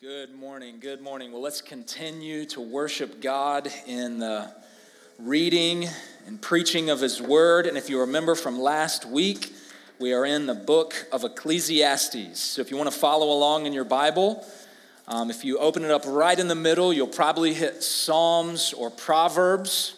[0.00, 0.76] Good morning.
[0.78, 1.32] Good morning.
[1.32, 4.48] Well, let's continue to worship God in the
[5.18, 5.88] reading
[6.24, 7.66] and preaching of His Word.
[7.66, 9.52] And if you remember from last week,
[9.98, 12.38] we are in the book of Ecclesiastes.
[12.38, 14.46] So if you want to follow along in your Bible,
[15.08, 18.90] um, if you open it up right in the middle, you'll probably hit Psalms or
[18.90, 19.96] Proverbs,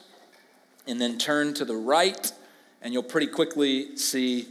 [0.86, 2.32] and then turn to the right,
[2.80, 4.48] and you'll pretty quickly see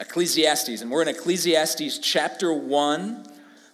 [0.00, 0.82] Ecclesiastes.
[0.82, 3.27] And we're in Ecclesiastes chapter 1,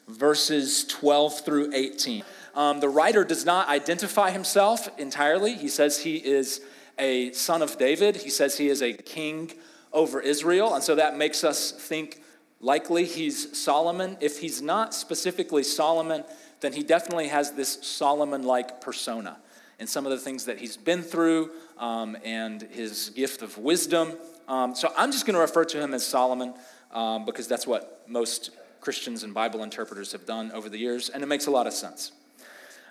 [0.08, 2.22] verses 12 through 18.
[2.54, 5.54] Um, the writer does not identify himself entirely.
[5.54, 6.60] He says he is
[6.98, 9.52] a son of David, he says he is a king
[9.92, 10.74] over Israel.
[10.74, 12.22] And so that makes us think
[12.60, 14.16] likely he's Solomon.
[14.20, 16.24] If he's not specifically Solomon,
[16.60, 19.38] then he definitely has this Solomon like persona
[19.78, 24.12] and some of the things that he's been through um, and his gift of wisdom.
[24.46, 26.54] Um, so I'm just going to refer to him as Solomon
[26.92, 28.50] um, because that's what most
[28.84, 31.72] Christians and Bible interpreters have done over the years, and it makes a lot of
[31.72, 32.12] sense.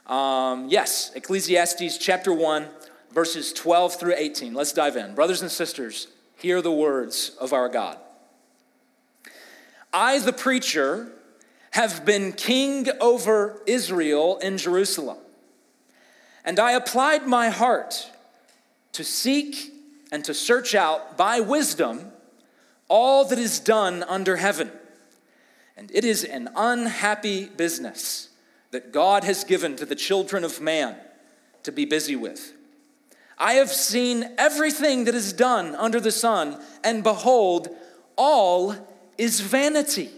[0.08, 2.68] Um, yes, Ecclesiastes chapter 1,
[3.14, 4.56] verses 12 through 18.
[4.56, 5.14] Let's dive in.
[5.14, 7.98] Brothers and sisters, Hear the words of our God.
[9.94, 11.12] I, the preacher,
[11.72, 15.20] have been king over Israel in Jerusalem.
[16.44, 18.10] And I applied my heart
[18.94, 19.72] to seek
[20.12, 22.12] and to search out by wisdom
[22.90, 24.72] all that is done under heaven.
[25.76, 28.30] And it is an unhappy business
[28.72, 30.96] that God has given to the children of man
[31.64, 32.54] to be busy with.
[33.38, 37.70] I have seen everything that is done under the sun, and behold,
[38.16, 38.76] all
[39.18, 40.10] is vanity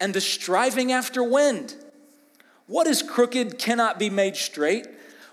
[0.00, 1.76] and the striving after wind.
[2.66, 4.86] What is crooked cannot be made straight,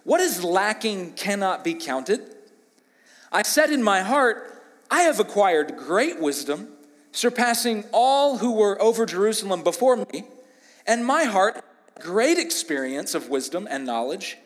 [0.04, 2.22] what is lacking cannot be counted.
[3.32, 6.70] I said in my heart, I have acquired great wisdom,
[7.12, 10.24] surpassing all who were over Jerusalem before me,
[10.88, 11.64] and my heart
[12.00, 14.38] great experience of wisdom and knowledge.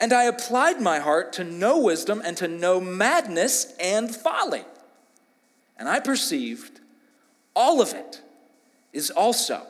[0.00, 4.64] And I applied my heart to know wisdom and to know madness and folly.
[5.78, 6.80] And I perceived
[7.54, 8.20] all of it
[8.92, 9.62] is also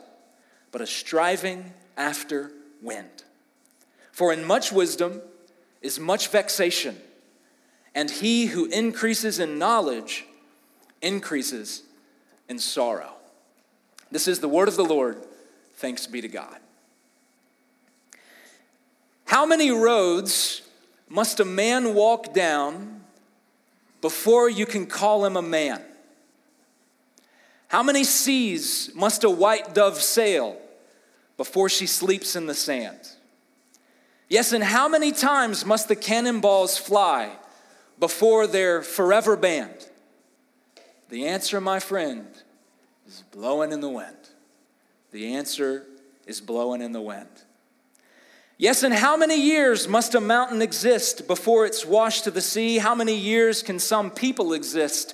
[0.71, 3.23] but a striving after wind.
[4.11, 5.21] For in much wisdom
[5.81, 6.97] is much vexation,
[7.95, 10.25] and he who increases in knowledge
[11.01, 11.83] increases
[12.49, 13.13] in sorrow.
[14.11, 15.17] This is the word of the Lord.
[15.75, 16.57] Thanks be to God.
[19.25, 20.61] How many roads
[21.09, 23.01] must a man walk down
[24.01, 25.81] before you can call him a man?
[27.67, 30.57] How many seas must a white dove sail
[31.35, 32.99] before she sleeps in the sand?
[34.29, 37.31] Yes, and how many times must the cannonballs fly
[37.99, 39.89] before they're forever banned?
[41.09, 42.27] The answer, my friend,
[43.07, 44.15] is blowing in the wind.
[45.11, 45.85] The answer
[46.25, 47.29] is blowing in the wind.
[48.57, 52.79] Yes, and how many years must a mountain exist before it's washed to the sea?
[52.79, 55.13] How many years can some people exist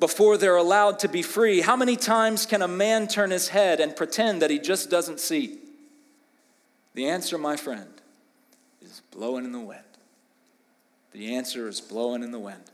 [0.00, 1.60] before they're allowed to be free?
[1.60, 5.20] How many times can a man turn his head and pretend that he just doesn't
[5.20, 5.58] see?
[6.94, 7.88] The answer, my friend,
[8.82, 9.84] is blowing in the wind.
[11.12, 12.64] The answer is blowing in the wind.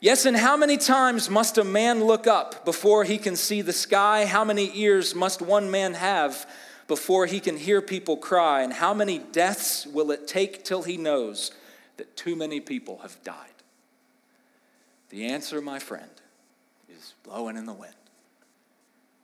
[0.00, 3.72] Yes, and how many times must a man look up before he can see the
[3.72, 4.26] sky?
[4.26, 6.48] How many ears must one man have
[6.86, 8.62] before he can hear people cry?
[8.62, 11.50] And how many deaths will it take till he knows
[11.96, 13.48] that too many people have died?
[15.10, 16.10] The answer, my friend,
[16.88, 17.94] is blowing in the wind.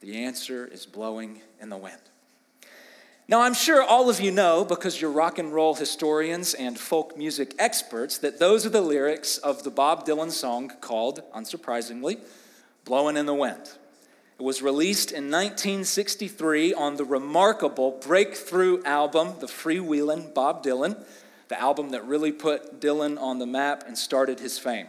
[0.01, 2.01] The answer is blowing in the wind.
[3.27, 7.17] Now, I'm sure all of you know, because you're rock and roll historians and folk
[7.17, 12.19] music experts, that those are the lyrics of the Bob Dylan song called, unsurprisingly,
[12.85, 13.63] Blowing in the Wind.
[14.39, 21.03] It was released in 1963 on the remarkable breakthrough album, The Freewheelin' Bob Dylan,
[21.49, 24.89] the album that really put Dylan on the map and started his fame.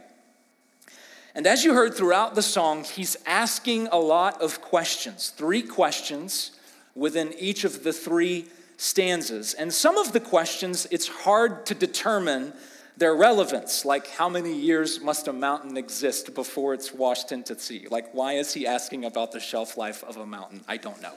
[1.34, 6.52] And as you heard throughout the song, he's asking a lot of questions, three questions
[6.96, 8.48] within each of the three
[8.78, 9.54] stanzas.
[9.54, 12.54] And some of the questions, it's hard to determine
[12.98, 17.88] their relevance, like how many years must a mountain exist before it's washed into sea?
[17.90, 20.62] Like, why is he asking about the shelf life of a mountain?
[20.68, 21.12] I don't know.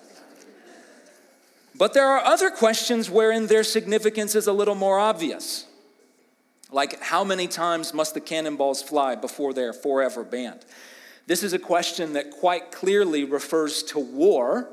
[1.76, 5.66] But there are other questions wherein their significance is a little more obvious.
[6.72, 10.66] Like, how many times must the cannonballs fly before they're forever banned?
[11.28, 14.68] This is a question that quite clearly refers to war.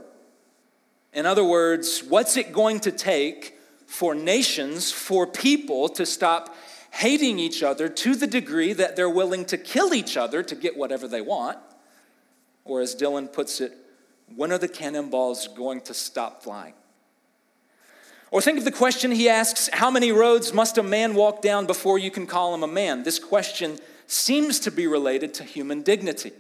[1.16, 3.56] In other words, what's it going to take
[3.88, 6.56] for nations, for people to stop
[6.92, 10.78] hating each other to the degree that they're willing to kill each other to get
[10.78, 11.58] whatever they want.
[12.64, 13.74] Or, as Dylan puts it,
[14.36, 16.74] when are the cannonballs going to stop flying?
[18.32, 21.66] Or think of the question he asks How many roads must a man walk down
[21.66, 23.04] before you can call him a man?
[23.04, 23.78] This question
[24.08, 26.32] seems to be related to human dignity.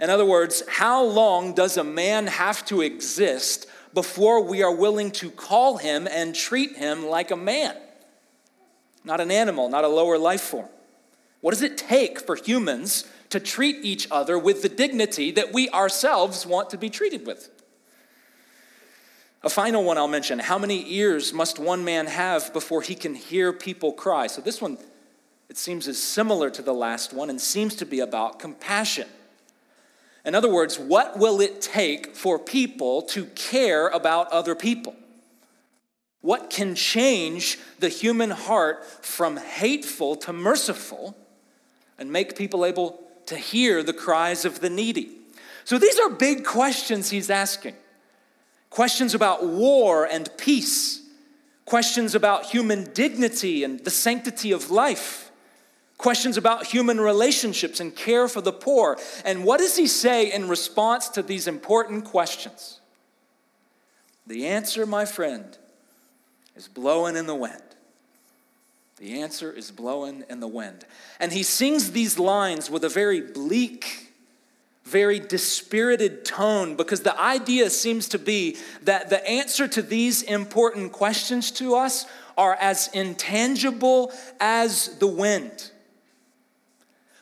[0.00, 5.10] In other words, how long does a man have to exist before we are willing
[5.12, 7.76] to call him and treat him like a man?
[9.04, 10.68] not an animal, not a lower life form.
[11.40, 15.70] What does it take for humans to treat each other with the dignity that we
[15.70, 17.48] ourselves want to be treated with?
[19.42, 23.14] A final one I'll mention how many ears must one man have before he can
[23.14, 24.26] hear people cry?
[24.26, 24.76] So, this one,
[25.48, 29.08] it seems, is similar to the last one and seems to be about compassion.
[30.24, 34.94] In other words, what will it take for people to care about other people?
[36.20, 41.16] What can change the human heart from hateful to merciful
[41.98, 45.12] and make people able to hear the cries of the needy?
[45.64, 47.74] So these are big questions he's asking.
[48.68, 51.02] Questions about war and peace,
[51.64, 55.29] questions about human dignity and the sanctity of life,
[56.00, 58.98] questions about human relationships and care for the poor.
[59.24, 62.80] And what does he say in response to these important questions?
[64.26, 65.56] The answer, my friend,
[66.56, 67.62] is blowing in the wind.
[68.98, 70.84] The answer is blowing in the wind.
[71.18, 74.12] And he sings these lines with a very bleak,
[74.84, 80.92] very dispirited tone because the idea seems to be that the answer to these important
[80.92, 82.04] questions to us
[82.36, 85.70] are as intangible as the wind.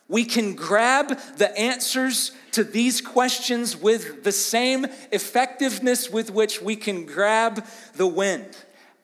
[0.09, 6.77] We can grab the answers to these questions with the same effectiveness with which we
[6.77, 7.65] can grab
[7.95, 8.57] the wind.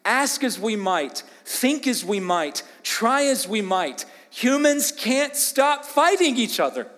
[0.04, 5.84] Ask as we might, think as we might, try as we might, humans can't stop
[5.84, 6.88] fighting each other.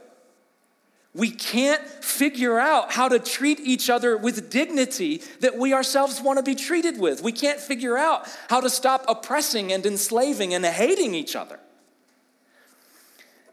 [1.12, 6.38] We can't figure out how to treat each other with dignity that we ourselves want
[6.38, 7.22] to be treated with.
[7.22, 11.58] We can't figure out how to stop oppressing and enslaving and hating each other.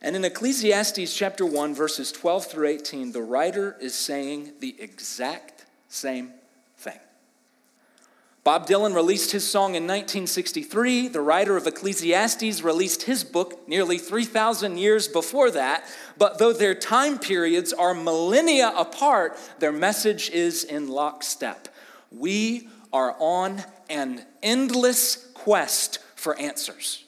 [0.03, 5.65] And in Ecclesiastes chapter 1, verses 12 through 18, the writer is saying the exact
[5.87, 6.33] same
[6.75, 6.99] thing.
[8.43, 11.07] Bob Dylan released his song in 1963.
[11.07, 15.85] The writer of Ecclesiastes released his book nearly 3,000 years before that.
[16.17, 21.69] But though their time periods are millennia apart, their message is in lockstep.
[22.11, 27.05] We are on an endless quest for answers.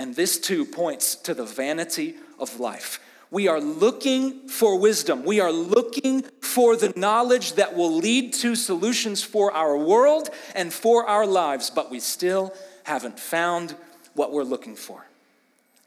[0.00, 3.00] And this too points to the vanity of life.
[3.30, 5.24] We are looking for wisdom.
[5.24, 10.72] We are looking for the knowledge that will lead to solutions for our world and
[10.72, 12.54] for our lives, but we still
[12.84, 13.76] haven't found
[14.14, 15.04] what we're looking for.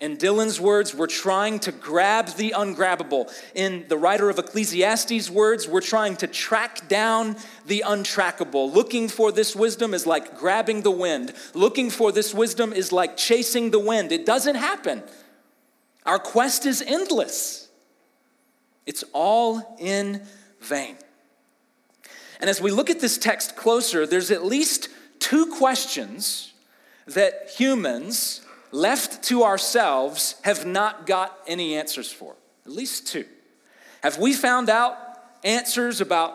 [0.04, 3.32] In Dylan's words, we're trying to grab the ungrabbable.
[3.56, 8.74] In the writer of Ecclesiastes' words, we're trying to track down the untrackable.
[8.74, 11.32] Looking for this wisdom is like grabbing the wind.
[11.54, 14.12] Looking for this wisdom is like chasing the wind.
[14.12, 15.04] It doesn't happen.
[16.06, 17.70] Our quest is endless,
[18.86, 20.22] it's all in
[20.60, 20.98] vain.
[22.42, 26.52] And as we look at this text closer, there's at least two questions
[27.08, 28.42] that humans
[28.74, 32.36] left to ourselves have not got any answers for.
[32.66, 33.26] At least two.
[34.02, 34.98] Have we found out
[35.44, 36.34] answers about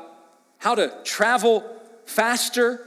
[0.59, 1.65] how to travel
[2.07, 2.81] faster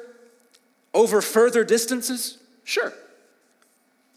[0.93, 2.37] over further distances?
[2.63, 2.93] Sure.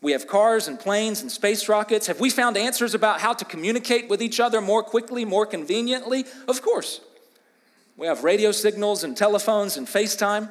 [0.00, 2.07] We have cars and planes and space rockets.
[2.07, 6.26] Have we found answers about how to communicate with each other more quickly, more conveniently?
[6.47, 7.00] Of course.
[7.97, 10.49] We have radio signals and telephones and FaceTime.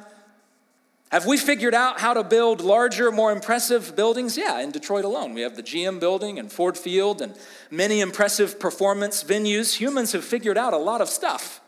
[1.14, 4.36] Have we figured out how to build larger, more impressive buildings?
[4.36, 5.32] Yeah, in Detroit alone.
[5.32, 7.36] We have the GM building and Ford Field and
[7.70, 9.76] many impressive performance venues.
[9.76, 11.60] Humans have figured out a lot of stuff.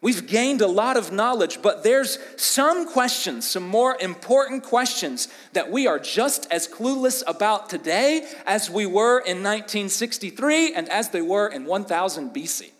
[0.00, 5.70] We've gained a lot of knowledge, but there's some questions, some more important questions that
[5.70, 11.22] we are just as clueless about today as we were in 1963 and as they
[11.22, 12.72] were in 1000 BC.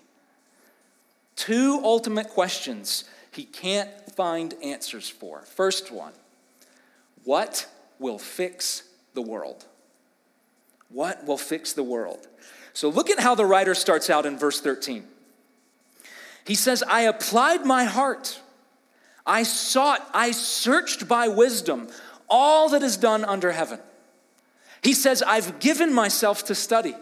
[1.37, 5.43] Two ultimate questions he can't find answers for.
[5.43, 6.13] First one
[7.25, 7.69] What
[7.99, 8.83] will fix
[9.15, 9.67] the world?
[10.89, 12.27] What will fix the world?
[12.73, 15.07] So look at how the writer starts out in verse 13.
[16.47, 18.41] He says, I applied my heart.
[19.27, 21.89] I sought, I searched by wisdom
[22.29, 23.81] all that is done under heaven.
[24.83, 26.95] He says, I've given myself to study.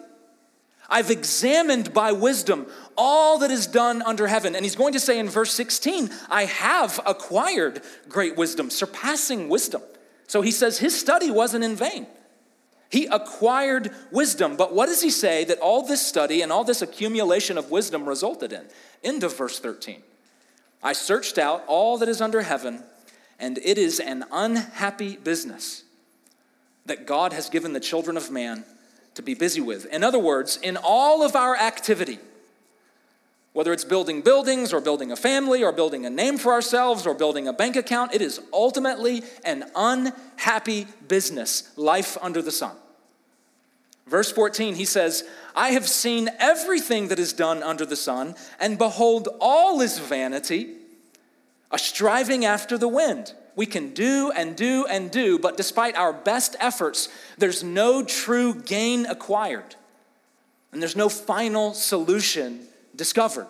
[0.94, 4.54] I've examined by wisdom all that is done under heaven.
[4.54, 9.82] And he's going to say in verse 16, I have acquired great wisdom, surpassing wisdom.
[10.28, 12.06] So he says his study wasn't in vain.
[12.90, 14.54] He acquired wisdom.
[14.54, 18.08] But what does he say that all this study and all this accumulation of wisdom
[18.08, 18.62] resulted in?
[19.02, 20.00] End of verse 13.
[20.80, 22.84] I searched out all that is under heaven,
[23.40, 25.82] and it is an unhappy business
[26.86, 28.64] that God has given the children of man
[29.14, 29.86] to be busy with.
[29.86, 32.18] In other words, in all of our activity,
[33.52, 37.14] whether it's building buildings or building a family or building a name for ourselves or
[37.14, 42.76] building a bank account, it is ultimately an unhappy business, life under the sun.
[44.06, 45.24] Verse 14, he says,
[45.56, 50.74] I have seen everything that is done under the sun, and behold, all is vanity,
[51.70, 53.32] a striving after the wind.
[53.56, 57.08] We can do and do and do, but despite our best efforts,
[57.38, 59.76] there's no true gain acquired,
[60.72, 63.48] and there's no final solution discovered.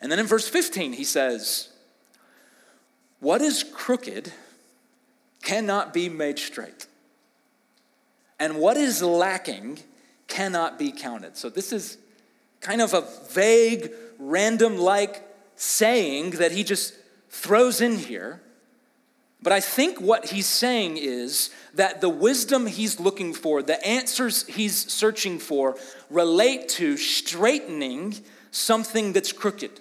[0.00, 1.68] And then in verse 15, he says,
[3.20, 4.32] What is crooked
[5.42, 6.86] cannot be made straight,
[8.38, 9.80] and what is lacking
[10.26, 11.36] cannot be counted.
[11.36, 11.98] So this is
[12.60, 15.24] kind of a vague, random like
[15.56, 16.94] saying that he just
[17.30, 18.40] throws in here.
[19.40, 24.46] But I think what he's saying is that the wisdom he's looking for, the answers
[24.46, 25.76] he's searching for,
[26.10, 28.16] relate to straightening
[28.50, 29.80] something that's crooked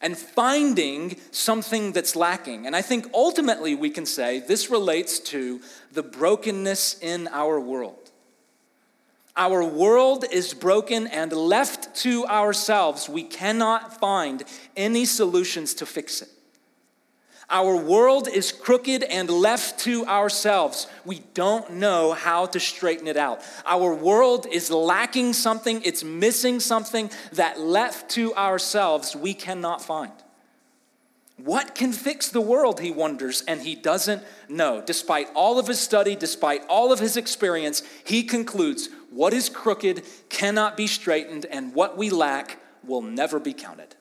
[0.00, 2.66] and finding something that's lacking.
[2.66, 5.60] And I think ultimately we can say this relates to
[5.92, 8.07] the brokenness in our world.
[9.38, 14.42] Our world is broken and left to ourselves, we cannot find
[14.76, 16.28] any solutions to fix it.
[17.48, 20.86] Our world is crooked and left to ourselves.
[21.06, 23.40] We don't know how to straighten it out.
[23.64, 30.12] Our world is lacking something, it's missing something that left to ourselves we cannot find.
[31.44, 34.82] What can fix the world, he wonders, and he doesn't know.
[34.84, 40.02] Despite all of his study, despite all of his experience, he concludes what is crooked
[40.28, 43.94] cannot be straightened, and what we lack will never be counted.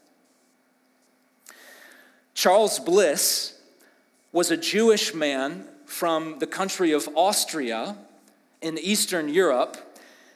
[2.34, 3.60] Charles Bliss
[4.32, 7.98] was a Jewish man from the country of Austria
[8.62, 9.78] in Eastern Europe,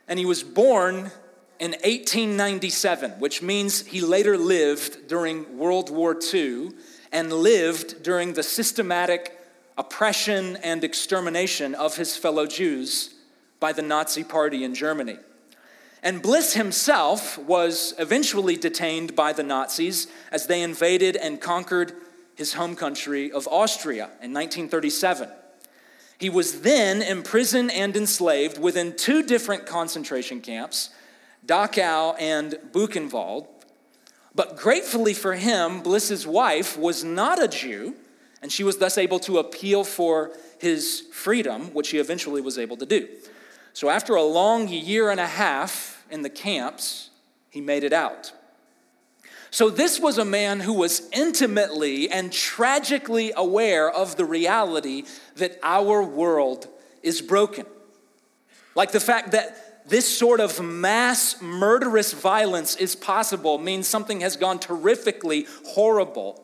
[0.07, 1.11] and he was born
[1.59, 6.71] in 1897, which means he later lived during World War II
[7.11, 9.37] and lived during the systematic
[9.77, 13.15] oppression and extermination of his fellow Jews
[13.59, 15.17] by the Nazi Party in Germany.
[16.03, 21.93] And Bliss himself was eventually detained by the Nazis as they invaded and conquered
[22.35, 25.29] his home country of Austria in 1937.
[26.17, 30.89] He was then imprisoned and enslaved within two different concentration camps,
[31.45, 33.47] Dachau and Buchenwald.
[34.33, 37.95] But gratefully for him, Bliss's wife was not a Jew,
[38.41, 42.77] and she was thus able to appeal for his freedom, which he eventually was able
[42.77, 43.07] to do.
[43.73, 47.09] So, after a long year and a half in the camps,
[47.49, 48.33] he made it out.
[49.49, 55.03] So, this was a man who was intimately and tragically aware of the reality
[55.35, 56.67] that our world
[57.03, 57.65] is broken.
[58.75, 64.37] Like the fact that this sort of mass murderous violence is possible means something has
[64.37, 66.41] gone terrifically horrible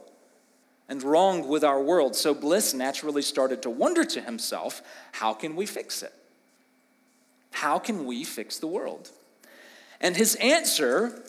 [0.89, 2.13] and wrong with our world.
[2.13, 4.81] So, Bliss naturally started to wonder to himself
[5.13, 6.13] how can we fix it?
[7.51, 9.11] How can we fix the world?
[10.01, 11.23] And his answer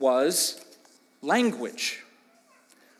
[0.00, 0.60] was
[1.20, 2.02] language.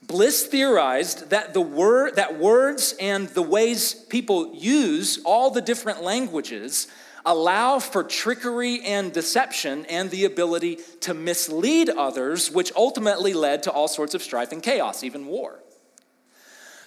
[0.07, 6.05] Bliss theorized that the word that words and the ways people use all the different
[6.05, 6.87] languages
[7.25, 13.71] allow for trickery and deception and the ability to mislead others, which ultimately led to
[13.71, 15.61] all sorts of strife and chaos, even war.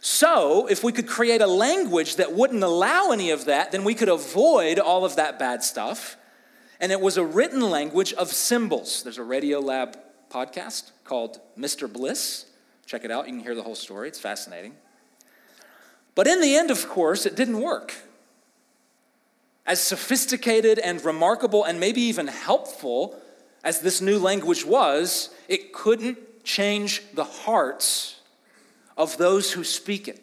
[0.02, 3.96] So, if we could create a language that wouldn't allow any of that, then we
[3.96, 6.16] could avoid all of that bad stuff.
[6.80, 9.02] And it was a written language of symbols.
[9.02, 9.96] There's a Radiolab
[10.30, 11.92] podcast called Mr.
[11.92, 12.46] Bliss.
[12.86, 14.76] Check it out, you can hear the whole story, it's fascinating.
[16.14, 17.96] But in the end, of course, it didn't work.
[19.66, 23.20] As sophisticated and remarkable and maybe even helpful
[23.64, 28.20] as this new language was, it couldn't change the hearts
[28.96, 30.22] of those who speak it.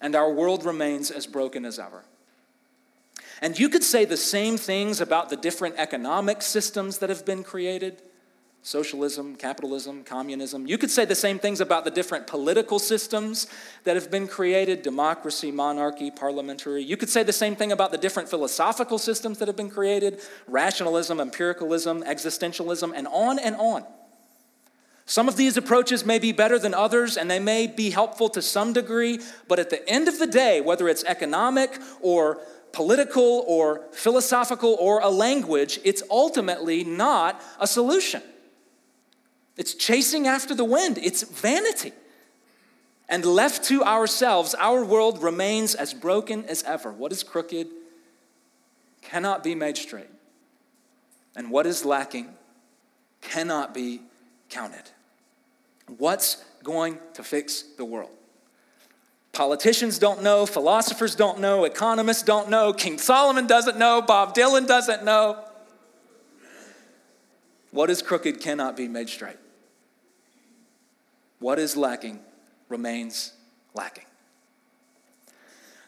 [0.00, 2.02] and our world remains as broken as ever.
[3.40, 7.44] And you could say the same things about the different economic systems that have been
[7.44, 8.02] created
[8.62, 10.66] socialism, capitalism, communism.
[10.68, 13.48] You could say the same things about the different political systems
[13.82, 16.84] that have been created democracy, monarchy, parliamentary.
[16.84, 20.20] You could say the same thing about the different philosophical systems that have been created
[20.46, 23.84] rationalism, empiricalism, existentialism, and on and on.
[25.06, 28.40] Some of these approaches may be better than others and they may be helpful to
[28.40, 32.38] some degree, but at the end of the day, whether it's economic or
[32.70, 38.22] political or philosophical or a language, it's ultimately not a solution.
[39.56, 41.92] It's chasing after the wind, it's vanity.
[43.08, 46.90] And left to ourselves, our world remains as broken as ever.
[46.90, 47.66] What is crooked
[49.02, 50.08] cannot be made straight,
[51.36, 52.30] and what is lacking
[53.20, 54.00] cannot be
[54.48, 54.90] counted.
[55.98, 58.10] What's going to fix the world?
[59.32, 64.66] Politicians don't know, philosophers don't know, economists don't know, King Solomon doesn't know, Bob Dylan
[64.66, 65.42] doesn't know.
[67.70, 69.38] What is crooked cannot be made straight.
[71.42, 72.20] What is lacking
[72.68, 73.32] remains
[73.74, 74.04] lacking.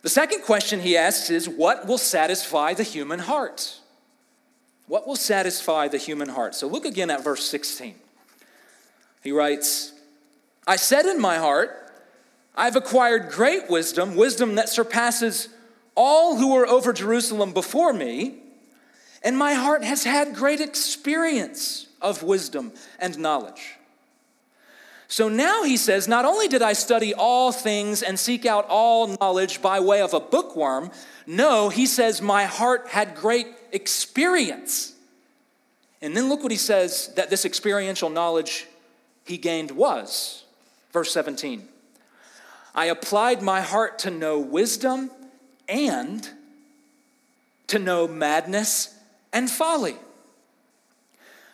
[0.03, 3.79] The second question he asks is what will satisfy the human heart?
[4.89, 6.57] What will satisfy the human heart?
[6.57, 7.95] So look again at verse 16.
[9.23, 9.93] He writes,
[10.67, 11.71] I said in my heart,
[12.57, 15.49] I've acquired great wisdom, wisdom that surpasses
[15.95, 18.41] all who were over Jerusalem before me,
[19.23, 23.77] and my heart has had great experience of wisdom and knowledge.
[25.15, 29.17] So now he says, Not only did I study all things and seek out all
[29.21, 30.91] knowledge by way of a bookworm,
[31.25, 34.93] no, he says, My heart had great experience.
[36.03, 38.67] And then look what he says that this experiential knowledge
[39.25, 40.43] he gained was.
[40.93, 41.69] Verse 17
[42.75, 45.13] I applied my heart to know wisdom
[45.69, 46.29] and
[47.69, 48.99] to know madness
[49.33, 49.95] and folly.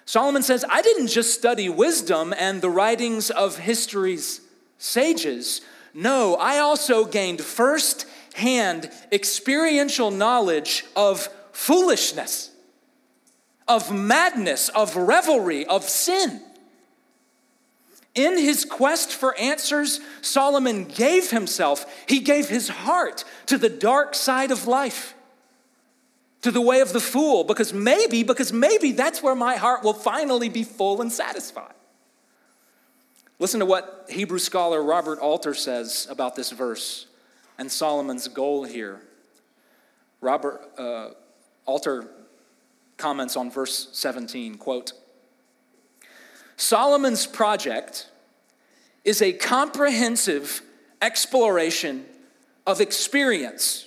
[0.05, 4.41] Solomon says, I didn't just study wisdom and the writings of history's
[4.79, 5.61] sages.
[5.95, 12.51] No, I also gained first hand experiential knowledge of foolishness,
[13.69, 16.41] of madness, of revelry, of sin.
[18.15, 24.15] In his quest for answers, Solomon gave himself, he gave his heart to the dark
[24.15, 25.15] side of life
[26.43, 29.93] to the way of the fool because maybe, because maybe that's where my heart will
[29.95, 31.75] finally be full and satisfied.
[33.39, 37.07] Listen to what Hebrew scholar Robert Alter says about this verse
[37.59, 39.01] and Solomon's goal here.
[40.21, 41.11] Robert uh,
[41.67, 42.09] Alter
[42.97, 44.93] comments on verse 17, quote,
[46.57, 48.11] Solomon's project
[49.05, 50.61] is a comprehensive
[51.01, 52.05] exploration
[52.67, 53.87] of experience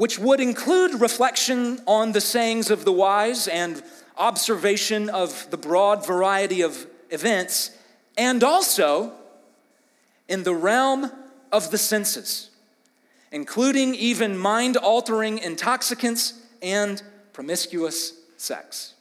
[0.00, 3.82] which would include reflection on the sayings of the wise and
[4.16, 7.70] observation of the broad variety of events,
[8.16, 9.12] and also
[10.26, 11.12] in the realm
[11.52, 12.48] of the senses,
[13.30, 16.32] including even mind altering intoxicants
[16.62, 17.02] and
[17.34, 18.94] promiscuous sex.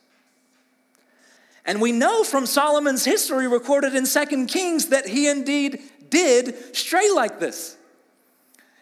[1.64, 7.10] And we know from Solomon's history recorded in Second Kings that he indeed did stray
[7.10, 7.78] like this.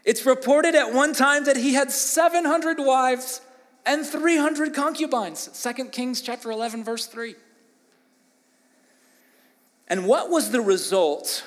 [0.08, 3.42] It's reported at one time that he had 700 wives
[3.86, 5.50] and 300 concubines.
[5.62, 7.36] 2 Kings chapter 11 verse 3.
[9.90, 11.46] And what was the result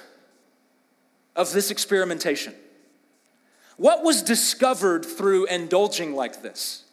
[1.35, 2.53] of this experimentation?
[3.79, 6.85] What was discovered through indulging like this?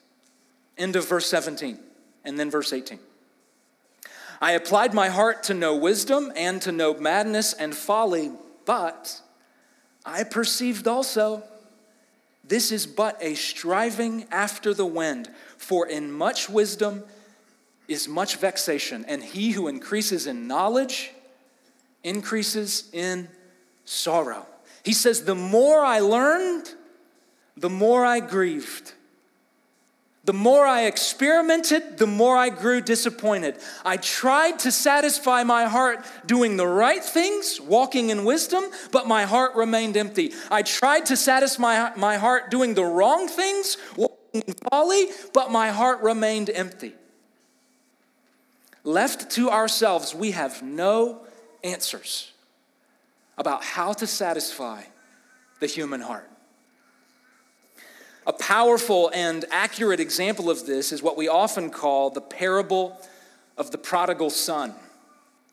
[0.78, 1.78] End of verse 17
[2.24, 2.98] and then verse 18.
[4.40, 8.32] I applied my heart to know wisdom and to know madness and folly,
[8.64, 9.22] but
[10.06, 11.44] I perceived also
[12.48, 17.04] this is but a striving after the wind, for in much wisdom
[17.88, 21.12] is much vexation, and he who increases in knowledge
[22.04, 23.28] increases in
[23.86, 24.46] sorrow.
[24.84, 26.74] He says, The more I learned,
[27.56, 28.94] the more I grieved.
[30.28, 33.56] The more I experimented, the more I grew disappointed.
[33.86, 39.24] I tried to satisfy my heart doing the right things, walking in wisdom, but my
[39.24, 40.34] heart remained empty.
[40.52, 45.70] I tried to satisfy my heart doing the wrong things, walking in folly, but my
[45.70, 46.94] heart remained empty.
[48.84, 51.26] Left to ourselves, we have no
[51.64, 52.34] answers
[53.38, 54.84] about how to satisfy
[55.62, 56.30] the human heart.
[58.28, 63.00] A powerful and accurate example of this is what we often call the parable
[63.58, 64.76] of the prodigal son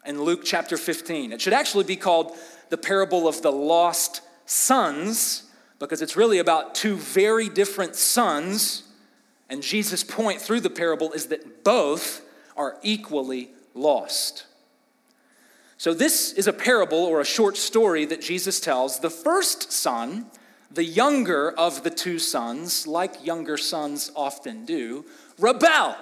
[0.04, 1.32] in Luke chapter 15.
[1.32, 2.37] It should actually be called
[2.70, 5.44] the parable of the lost sons,
[5.78, 8.82] because it's really about two very different sons.
[9.48, 12.22] And Jesus' point through the parable is that both
[12.56, 14.46] are equally lost.
[15.78, 18.98] So, this is a parable or a short story that Jesus tells.
[18.98, 20.26] The first son,
[20.74, 25.04] the younger of the two sons, like younger sons often do,
[25.38, 25.96] rebel.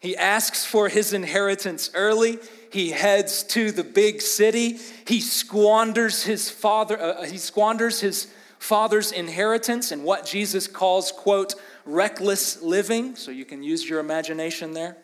[0.00, 2.38] He asks for his inheritance early.
[2.72, 4.78] He heads to the big city.
[5.06, 11.54] He squanders his father uh, he squanders his father's inheritance and what Jesus calls quote
[11.84, 14.96] reckless living, so you can use your imagination there.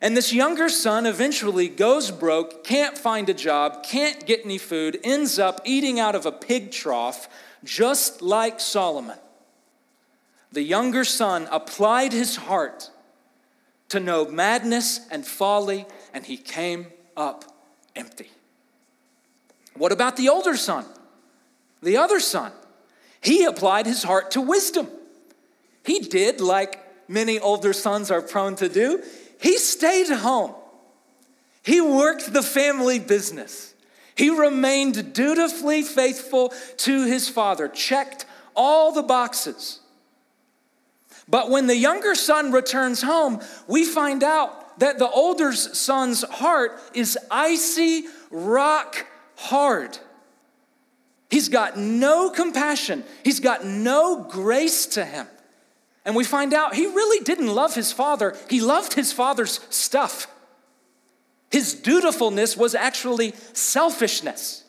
[0.00, 4.98] And this younger son eventually goes broke, can't find a job, can't get any food,
[5.04, 7.28] ends up eating out of a pig trough,
[7.64, 9.18] just like Solomon.
[10.52, 12.90] The younger son applied his heart
[13.90, 16.86] to know madness and folly, and he came
[17.16, 17.44] up
[17.94, 18.30] empty.
[19.74, 20.86] What about the older son?
[21.82, 22.52] The other son?
[23.20, 24.88] He applied his heart to wisdom.
[25.84, 29.02] He did like many older sons are prone to do.
[29.40, 30.54] He stayed home.
[31.62, 33.74] He worked the family business.
[34.14, 39.80] He remained dutifully faithful to his father, checked all the boxes.
[41.28, 46.78] But when the younger son returns home, we find out that the older son's heart
[46.92, 49.96] is icy, rock hard.
[51.30, 55.28] He's got no compassion, he's got no grace to him.
[56.10, 60.26] And we find out he really didn't love his father, he loved his father's stuff.
[61.52, 64.64] His dutifulness was actually selfishness.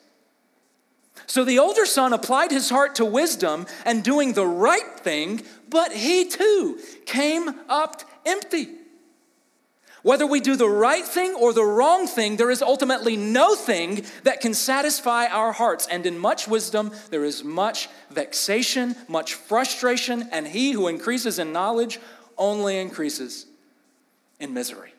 [1.26, 5.90] So the older son applied his heart to wisdom and doing the right thing, but
[5.90, 8.68] he too came up empty.
[10.02, 14.04] Whether we do the right thing or the wrong thing, there is ultimately no thing
[14.24, 15.86] that can satisfy our hearts.
[15.86, 21.52] And in much wisdom, there is much vexation, much frustration, and he who increases in
[21.52, 22.00] knowledge
[22.36, 23.46] only increases
[24.40, 24.92] in misery.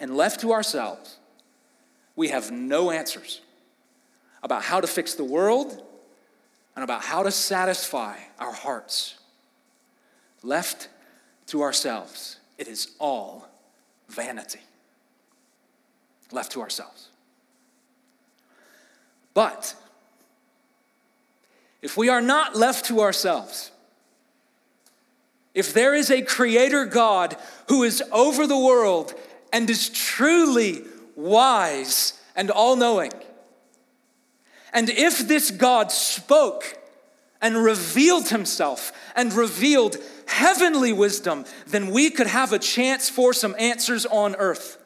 [0.00, 1.18] And left to ourselves,
[2.14, 3.42] we have no answers
[4.42, 5.82] about how to fix the world
[6.74, 9.18] and about how to satisfy our hearts.
[10.42, 10.88] Left
[11.48, 13.48] to ourselves, it is all
[14.08, 14.60] vanity
[16.32, 17.08] left to ourselves.
[19.34, 19.74] But
[21.82, 23.70] if we are not left to ourselves,
[25.54, 27.36] if there is a creator God
[27.68, 29.14] who is over the world
[29.52, 30.82] and is truly
[31.14, 33.12] wise and all knowing,
[34.72, 36.78] and if this God spoke
[37.40, 43.54] and revealed himself and revealed heavenly wisdom, then we could have a chance for some
[43.58, 44.78] answers on earth.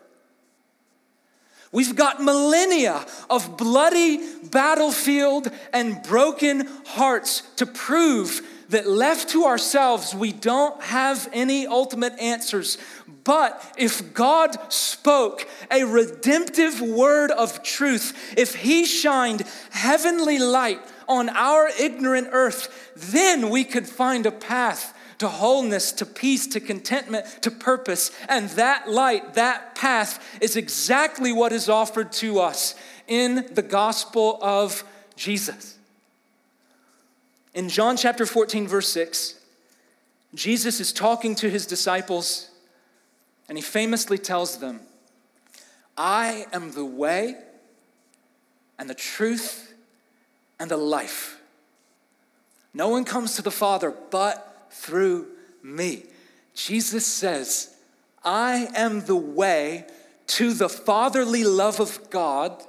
[1.73, 10.15] We've got millennia of bloody battlefield and broken hearts to prove that left to ourselves,
[10.15, 12.79] we don't have any ultimate answers.
[13.25, 21.29] But if God spoke a redemptive word of truth, if He shined heavenly light on
[21.31, 27.27] our ignorant earth, then we could find a path to wholeness, to peace, to contentment,
[27.43, 28.11] to purpose.
[28.27, 32.75] And that light, that path is exactly what is offered to us
[33.07, 34.83] in the gospel of
[35.17, 35.77] Jesus.
[37.53, 39.39] In John chapter 14, verse 6,
[40.35, 42.49] Jesus is talking to his disciples
[43.47, 44.81] and he famously tells them,
[45.99, 47.35] I am the way
[48.79, 49.75] and the truth
[50.59, 51.39] and the life.
[52.73, 55.29] No one comes to the Father but through
[55.63, 56.05] me.
[56.55, 57.75] Jesus says,
[58.25, 59.87] I am the way
[60.29, 62.63] to the fatherly love of God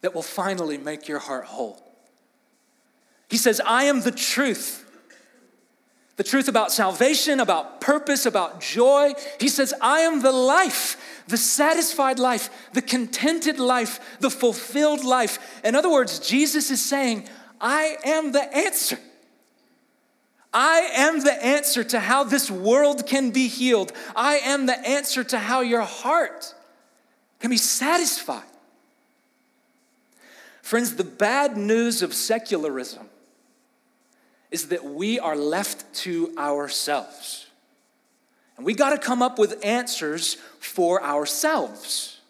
[0.00, 1.82] that will finally make your heart whole.
[3.28, 4.84] He says, I am the truth.
[6.16, 9.12] The truth about salvation, about purpose, about joy.
[9.38, 15.60] He says, I am the life, the satisfied life, the contented life, the fulfilled life.
[15.62, 17.28] In other words, Jesus is saying,
[17.60, 18.98] I am the answer.
[20.52, 23.92] I am the answer to how this world can be healed.
[24.14, 26.54] I am the answer to how your heart
[27.40, 28.42] can be satisfied.
[30.62, 33.08] Friends, the bad news of secularism
[34.50, 37.46] is that we are left to ourselves.
[38.56, 42.20] And we got to come up with answers for ourselves.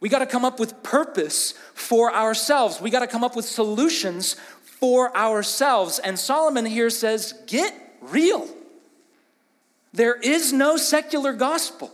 [0.00, 2.80] We got to come up with purpose for ourselves.
[2.80, 4.34] We got to come up with solutions
[4.82, 6.00] for ourselves.
[6.00, 8.48] And Solomon here says, get real.
[9.92, 11.92] There is no secular gospel.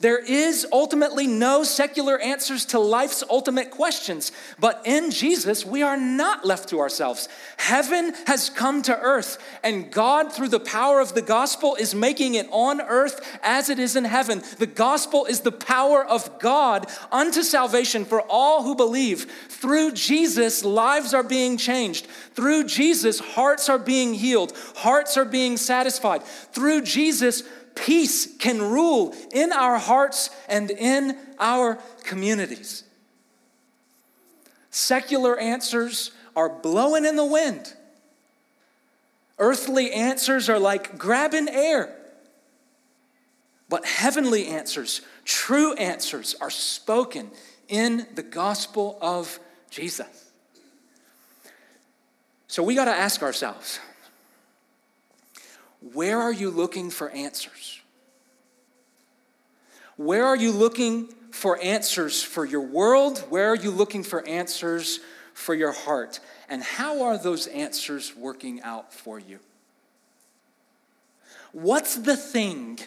[0.00, 4.30] There is ultimately no secular answers to life's ultimate questions,
[4.60, 7.28] but in Jesus, we are not left to ourselves.
[7.56, 12.34] Heaven has come to earth, and God, through the power of the gospel, is making
[12.34, 14.40] it on earth as it is in heaven.
[14.58, 19.24] The gospel is the power of God unto salvation for all who believe.
[19.48, 22.06] Through Jesus, lives are being changed.
[22.34, 26.22] Through Jesus, hearts are being healed, hearts are being satisfied.
[26.22, 27.42] Through Jesus,
[27.78, 32.84] peace can rule in our hearts and in our communities.
[34.70, 37.74] Secular answers are blowing in the wind.
[39.38, 41.94] Earthly answers are like grabbing air.
[43.68, 47.30] But heavenly answers, true answers, are spoken
[47.68, 49.38] in the gospel of
[49.70, 50.06] Jesus.
[52.46, 53.78] So we got to ask ourselves
[55.80, 57.80] where are you looking for answers?
[59.96, 63.18] Where are you looking for answers for your world?
[63.28, 65.00] Where are you looking for answers
[65.34, 66.20] for your heart?
[66.48, 69.38] And how are those answers working out for you?
[71.52, 72.78] What's the thing?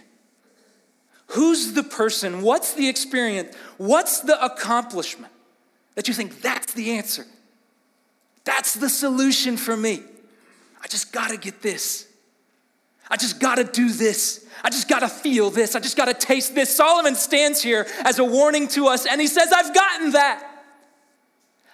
[1.28, 2.42] Who's the person?
[2.42, 3.56] What's the experience?
[3.78, 5.32] What's the accomplishment
[5.96, 7.26] that you think that's the answer?
[8.44, 10.04] That's the solution for me.
[10.82, 12.11] I just got to get this.
[13.12, 14.46] I just gotta do this.
[14.64, 15.76] I just gotta feel this.
[15.76, 16.74] I just gotta taste this.
[16.74, 20.48] Solomon stands here as a warning to us and he says, I've gotten that.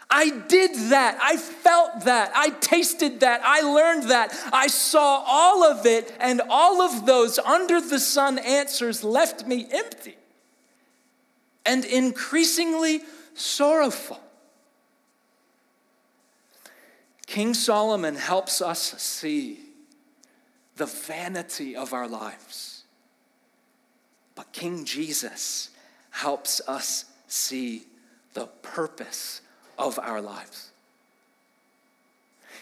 [0.09, 1.19] I did that.
[1.21, 2.31] I felt that.
[2.33, 3.41] I tasted that.
[3.43, 4.33] I learned that.
[4.53, 9.67] I saw all of it, and all of those under the sun answers left me
[9.69, 10.15] empty
[11.65, 13.01] and increasingly
[13.33, 14.21] sorrowful.
[17.25, 19.66] King Solomon helps us see
[20.77, 22.83] the vanity of our lives.
[24.35, 25.71] But King Jesus
[26.11, 27.83] helps us see
[28.33, 29.41] the purpose
[29.77, 30.71] of our lives.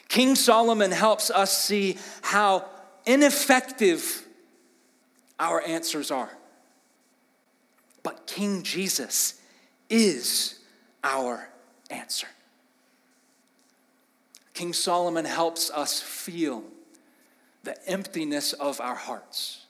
[0.08, 2.65] King Solomon helps us see how
[3.06, 4.25] ineffective
[5.38, 6.32] our answers are.
[8.04, 9.41] But King Jesus
[9.89, 10.60] is
[11.04, 11.49] our
[11.89, 12.28] answer.
[14.54, 16.63] King Solomon helps us feel
[17.65, 19.65] the emptiness of our hearts.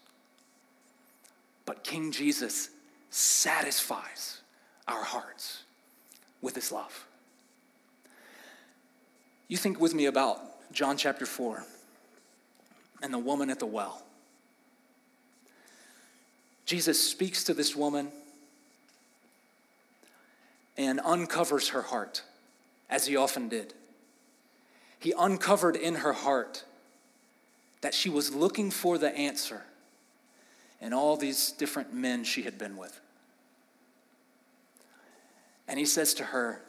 [1.65, 2.69] But King Jesus
[3.09, 4.41] satisfies
[4.87, 5.63] our hearts
[6.41, 7.07] with his love.
[9.47, 10.39] You think with me about
[10.71, 11.63] John chapter 4
[13.01, 14.03] and the woman at the well.
[16.65, 18.09] Jesus speaks to this woman
[20.77, 22.23] and uncovers her heart,
[22.89, 23.73] as he often did.
[24.99, 26.65] He uncovered in her heart
[27.85, 29.61] that she was looking for the answer
[30.81, 32.99] in all these different men she had been with.
[35.67, 36.63] And he says to her,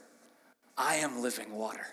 [0.77, 1.87] I am living water.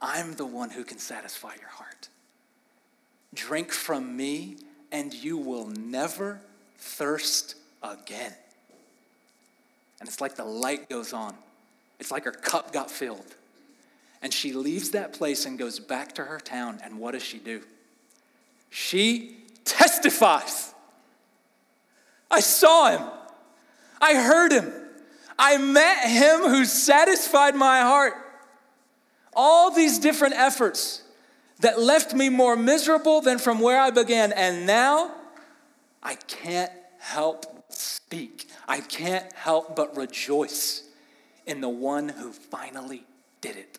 [0.00, 2.10] I'm the one who can satisfy your heart.
[3.34, 4.58] Drink from me,
[4.92, 6.40] and you will never
[6.78, 8.34] thirst again.
[9.98, 11.34] And it's like the light goes on,
[11.98, 13.34] it's like her cup got filled.
[14.26, 16.80] And she leaves that place and goes back to her town.
[16.82, 17.62] And what does she do?
[18.70, 20.74] She testifies.
[22.28, 23.08] I saw him.
[24.00, 24.72] I heard him.
[25.38, 28.14] I met him who satisfied my heart.
[29.32, 31.04] All these different efforts
[31.60, 34.32] that left me more miserable than from where I began.
[34.32, 35.14] And now
[36.02, 38.48] I can't help speak.
[38.66, 40.82] I can't help but rejoice
[41.46, 43.04] in the one who finally
[43.40, 43.78] did it.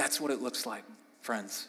[0.00, 0.82] That's what it looks like,
[1.20, 1.68] friends,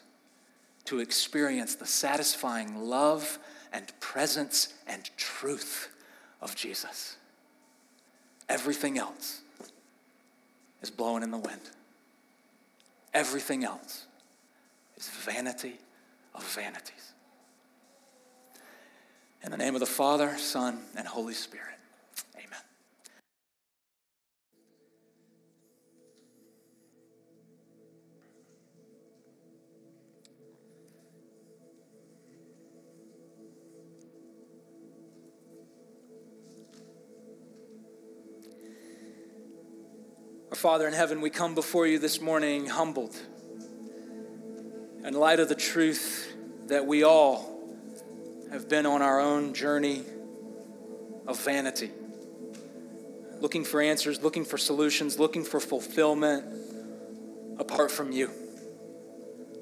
[0.86, 3.38] to experience the satisfying love
[3.74, 5.89] and presence and truth
[6.39, 7.17] of Jesus.
[8.48, 9.41] Everything else
[10.82, 11.60] is blowing in the wind.
[13.13, 14.06] Everything else
[14.96, 15.78] is vanity
[16.34, 17.12] of vanities.
[19.44, 21.71] In the name of the Father, Son, and Holy Spirit.
[40.62, 43.15] Father in heaven, we come before you this morning humbled
[45.04, 46.32] in light of the truth
[46.67, 47.60] that we all
[48.52, 50.04] have been on our own journey
[51.26, 51.89] of vanity,
[53.39, 56.45] looking for answers, looking for solutions, looking for fulfillment
[57.58, 58.30] apart from you.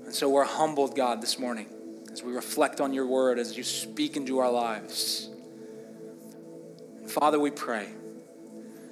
[0.04, 1.68] And so we're humbled, God, this morning
[2.12, 5.30] as we reflect on your word, as you speak into our lives.
[7.08, 7.88] Father, we pray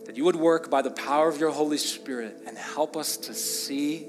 [0.07, 3.33] that you would work by the power of your Holy Spirit and help us to
[3.33, 4.07] see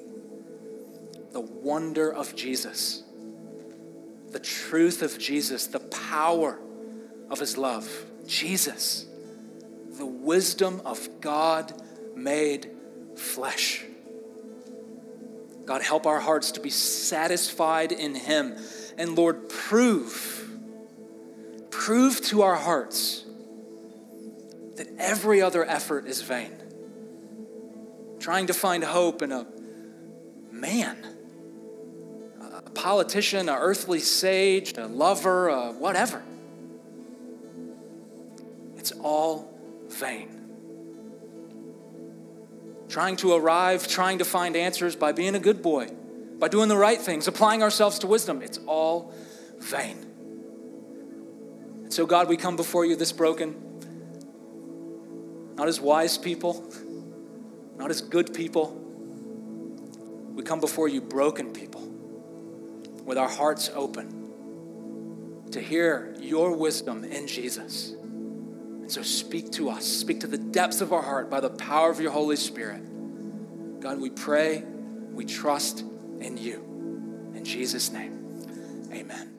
[1.33, 3.03] the wonder of Jesus,
[4.31, 6.61] the truth of Jesus, the power
[7.29, 7.91] of his love.
[8.29, 9.07] Jesus,
[9.99, 11.73] the wisdom of God
[12.15, 12.71] made
[13.17, 13.85] flesh.
[15.65, 18.57] God, help our hearts to be satisfied in him.
[18.97, 20.49] And Lord, prove,
[21.71, 23.25] prove to our hearts
[24.79, 26.53] that every other effort is vain.
[28.21, 29.47] Trying to find hope in a
[30.51, 31.07] man,
[32.41, 36.23] a politician, an earthly sage, a lover, a whatever.
[38.77, 39.53] It's all
[39.89, 40.35] vain.
[42.89, 45.89] Trying to arrive, trying to find answers by being a good boy,
[46.39, 49.13] by doing the right things, applying ourselves to wisdom, it's all
[49.59, 50.07] vain.
[51.83, 53.68] And so, God, we come before you this broken,
[55.59, 56.73] not as wise people,
[57.77, 58.73] not as good people.
[60.35, 61.85] We come before you broken people
[63.05, 67.91] with our hearts open to hear your wisdom in Jesus.
[67.91, 71.91] And so speak to us, speak to the depths of our heart by the power
[71.91, 73.81] of your Holy Spirit.
[73.81, 74.63] God, we pray,
[75.11, 75.81] we trust
[76.21, 77.33] in you.
[77.35, 79.35] In Jesus' name, amen.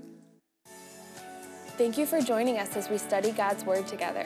[1.78, 4.26] Thank you for joining us as we study God's Word together.